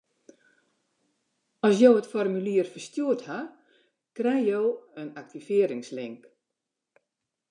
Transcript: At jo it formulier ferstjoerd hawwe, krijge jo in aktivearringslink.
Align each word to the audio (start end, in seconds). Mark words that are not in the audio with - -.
At 1.67 1.75
jo 1.79 1.89
it 1.97 2.07
formulier 2.13 2.65
ferstjoerd 2.71 3.21
hawwe, 3.29 3.55
krijge 4.19 4.47
jo 4.55 4.63
in 5.01 5.09
aktivearringslink. 5.23 6.21